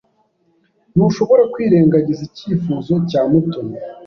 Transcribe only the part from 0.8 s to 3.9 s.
Ntushobora kwirengagiza icyifuzo cya Mutoni.